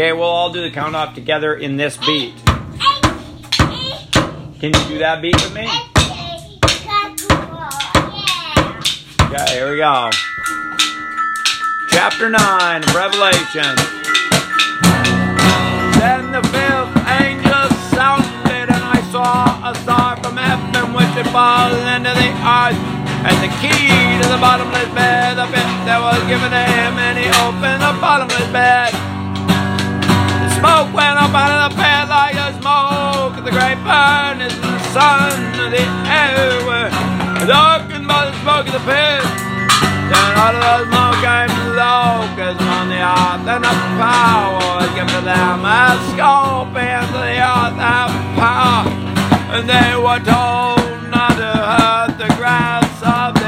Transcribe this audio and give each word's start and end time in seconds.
Okay, 0.00 0.14
we'll 0.14 0.22
all 0.22 0.50
do 0.50 0.62
the 0.62 0.70
count 0.70 0.96
off 0.96 1.14
together 1.14 1.52
in 1.52 1.76
this 1.76 1.98
beat. 1.98 2.32
Can 4.56 4.72
you 4.72 4.84
do 4.88 4.96
that 4.96 5.20
beat 5.20 5.36
with 5.36 5.52
me? 5.52 5.68
Okay, 9.28 9.44
here 9.52 9.70
we 9.70 9.76
go. 9.76 10.08
Chapter 11.92 12.32
9 12.32 12.80
of 12.80 12.94
Revelation. 12.96 13.76
Then 16.00 16.32
the 16.32 16.48
fifth 16.48 16.96
angel 17.20 17.68
sounded, 17.92 18.72
and 18.72 18.80
I 18.80 19.04
saw 19.12 19.52
a 19.68 19.76
star 19.84 20.16
from 20.24 20.40
heaven 20.40 20.96
which 20.96 21.12
had 21.12 21.28
fallen 21.28 21.76
into 22.00 22.16
the 22.16 22.32
earth, 22.40 22.80
and 23.28 23.36
the 23.44 23.52
key 23.60 24.16
to 24.24 24.28
the 24.32 24.40
bottomless 24.40 24.88
bed, 24.96 25.36
the 25.36 25.44
pit 25.52 25.68
that 25.84 26.00
was 26.00 26.24
given 26.24 26.48
to 26.48 26.64
him, 26.72 26.96
and 26.96 27.18
he 27.20 27.28
opened 27.44 27.84
the 27.84 27.92
bottomless 28.00 28.48
bed. 28.48 29.09
The 30.60 30.68
smoke 30.68 30.92
went 30.92 31.16
up 31.16 31.32
out 31.32 31.72
of 31.72 31.72
the 31.72 31.80
pit 31.80 32.08
like 32.12 32.34
the 32.34 32.52
smoke 32.60 33.44
the 33.44 33.50
great 33.50 33.80
furnace, 33.80 34.52
and 34.52 34.76
the 34.76 34.84
sun 34.92 35.32
of 35.56 35.72
the 35.72 35.80
air 36.04 36.60
were 36.68 36.92
darkened 37.48 38.06
by 38.06 38.28
the 38.28 38.36
smoke 38.44 38.66
of 38.68 38.76
the 38.76 38.84
pit. 38.84 39.24
Then 40.12 40.28
out 40.36 40.52
of 40.52 40.60
the 40.60 40.84
smoke 40.84 41.16
came 41.24 41.48
locusts 41.80 42.60
on 42.60 42.92
the 42.92 43.00
earth, 43.00 43.48
and 43.48 43.64
the 43.64 43.72
power 43.96 44.84
was 44.84 44.92
given 44.92 45.08
to 45.08 45.24
them 45.24 45.64
as 45.64 45.96
scorpions 46.12 47.08
of 47.08 47.24
the 47.24 47.40
earth 47.40 47.80
have 47.80 48.12
power. 48.36 48.84
And 49.56 49.64
they 49.64 49.96
were 49.96 50.20
told 50.20 51.08
not 51.08 51.40
to 51.40 51.52
hurt 51.56 52.20
the 52.20 52.28
grass 52.36 52.84
of 53.00 53.39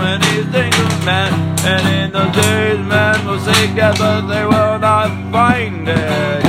when 0.00 0.18
he 0.22 0.42
thinks 0.54 0.78
of 0.78 1.04
man. 1.04 1.32
And 1.72 1.84
in 1.98 2.06
those 2.16 2.32
days, 2.34 2.80
men 2.92 3.16
will 3.26 3.38
seek 3.38 3.76
death, 3.76 3.98
but 3.98 4.22
they 4.32 4.44
will 4.44 4.78
not 4.78 5.10
find 5.30 5.86
it. 5.88 6.42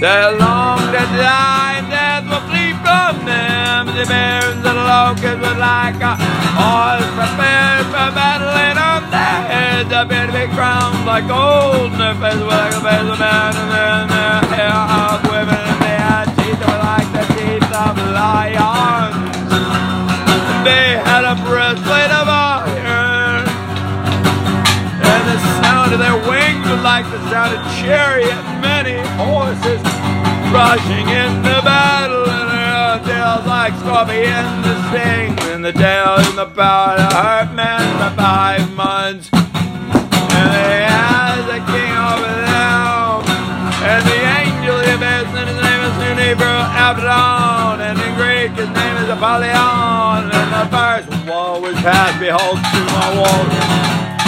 They 0.00 0.22
long 0.38 0.78
to 0.94 1.04
die, 1.18 1.74
and 1.78 1.88
death 1.90 2.24
will 2.30 2.44
flee 2.50 2.72
from 2.84 3.12
them. 3.26 3.86
The 3.98 4.04
bears 4.06 4.54
and 4.54 4.64
the 4.64 4.74
locusts 4.74 5.40
were 5.44 5.58
like 5.58 5.98
a 6.12 6.14
horse 6.58 7.10
prepared 7.18 7.86
for 7.92 8.08
battle, 8.18 8.54
and 8.66 8.78
on 8.78 9.02
their 9.10 9.38
heads 9.52 9.90
appear 10.00 10.26
to 10.26 10.32
be 10.32 10.46
crowns 10.54 11.02
like 11.06 11.26
gold, 11.26 11.92
and 11.92 12.00
their 12.00 12.14
faces 12.22 12.42
were 12.42 12.60
like 12.62 12.74
the 12.74 12.82
face 12.86 13.08
of 13.14 13.18
man, 13.18 13.52
and 13.56 13.70
their 13.74 14.13
of 25.94 26.00
their 26.00 26.18
wings 26.28 26.66
was 26.66 26.82
like 26.82 27.06
the 27.06 27.22
sound 27.30 27.54
of 27.54 27.62
chariot, 27.78 28.34
many 28.58 28.98
horses 29.14 29.78
rushing 30.50 31.06
into 31.06 31.54
battle, 31.62 32.26
and 32.26 32.50
their 32.50 32.98
tails 33.06 33.46
like 33.46 33.72
scorpions 33.78 34.66
to 34.66 34.74
sting, 34.90 35.38
and 35.54 35.64
the 35.64 35.72
tails 35.72 36.26
and 36.26 36.38
the 36.38 36.50
power 36.50 36.96
to 36.98 37.06
hurt 37.14 37.54
men 37.54 37.78
for 38.02 38.10
five 38.18 38.66
months. 38.74 39.30
And 39.32 40.48
they 40.50 40.82
had 40.82 41.46
the 41.46 41.62
king 41.62 41.94
over 42.10 42.32
them, 42.42 43.22
and 43.86 44.02
the 44.02 44.20
angel 44.42 44.74
of 44.74 44.82
the 44.82 44.94
abyss, 44.98 45.30
and 45.38 45.46
his 45.46 45.60
name 45.62 45.82
is 45.86 45.96
in 46.10 46.16
Hebrew 46.26 46.58
Abaddon, 46.74 47.86
and 47.86 47.96
in 48.02 48.12
Greek 48.18 48.50
his 48.58 48.70
name 48.74 48.96
is 48.98 49.08
Apollyon, 49.14 50.26
and 50.26 50.48
the 50.58 50.66
first 50.74 51.06
war 51.28 51.60
was 51.60 51.74
past, 51.86 52.18
behold, 52.18 52.58
two 52.74 52.82
more 52.90 53.22
wars 53.22 54.13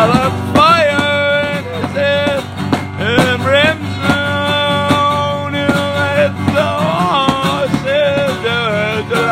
Oh, 0.00 0.06
the 0.14 0.30
fire 0.54 1.58
in 1.58 1.62
his 1.74 1.90
head, 1.98 2.42
and 3.02 3.42
brimstone 3.42 3.98
the 5.58 6.30
the 6.54 6.70
horses, 7.18 8.30
the 8.46 8.62
the 9.10 9.22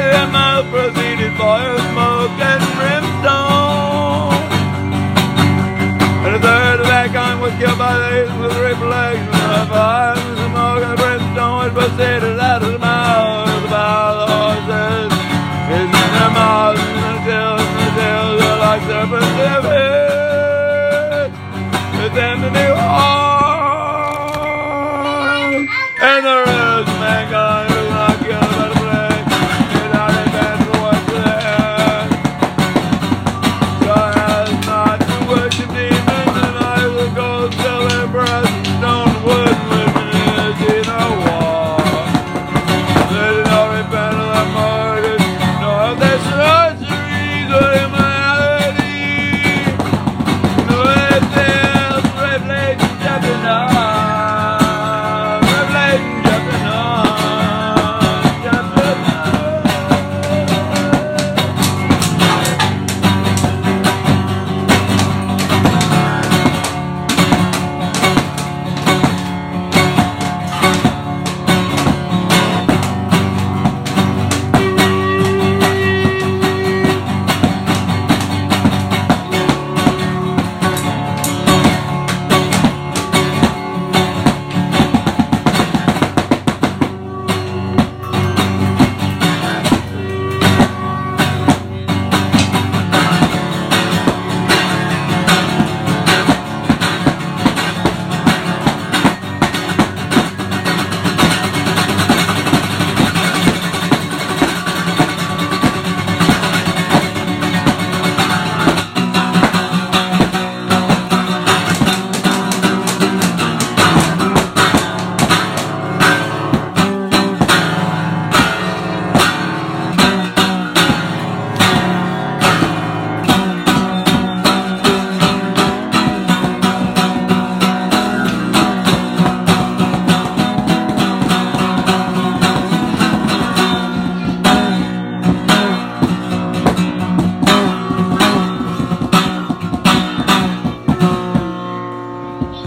of 0.00 0.08
their 0.12 0.28
mouth 0.32 0.64
proceeded 0.72 1.36
fire, 1.36 1.76
smoke, 1.92 2.40
and 2.40 2.64
brimstone. 2.72 4.32
And 6.24 6.32
a 6.36 6.40
third 6.40 6.80
was 7.38 7.52
killed 7.60 7.76
by 7.76 7.98
the 7.98 8.08
with 8.40 8.52
the 8.56 8.62
reflection 8.64 9.28
of 9.28 9.68
fire 9.68 10.16
smoke 10.48 10.82
and 10.88 10.96
brimstone 10.98 11.58
was 11.64 11.72
proceeded 11.74 12.40
out 12.40 12.67
And 22.18 22.52
there. 22.52 22.74
all. 22.74 23.17